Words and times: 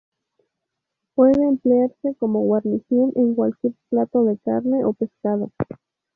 Pueden 1.13 1.43
emplearse 1.43 2.15
como 2.17 2.39
guarnición 2.39 3.11
en 3.15 3.35
cualquier 3.35 3.75
plato 3.91 4.23
de 4.25 4.39
carne 4.39 4.83
o 4.83 4.93
pescado. 4.93 5.51